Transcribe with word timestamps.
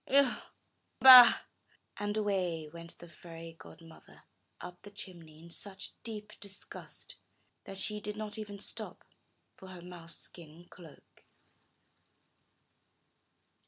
Ugh! 0.07 0.41
Bah!" 0.99 1.41
And 1.97 2.17
away 2.17 2.67
went 2.67 2.97
the 2.97 3.07
fairy 3.07 3.53
godmother 3.59 4.23
up 4.59 4.81
the 4.81 4.89
chimney 4.89 5.37
in 5.43 5.51
such 5.51 5.93
deep 6.01 6.33
disgust 6.39 7.17
that 7.65 7.77
she 7.77 8.01
did 8.01 8.17
not 8.17 8.39
even 8.39 8.57
stop 8.57 9.03
for 9.57 9.67
her 9.67 9.81
mouse 9.83 10.17
skin 10.17 10.65
cloak. 10.71 11.25